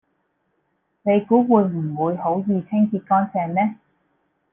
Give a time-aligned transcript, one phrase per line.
[1.03, 3.75] 你估會唔會好易清潔乾淨呢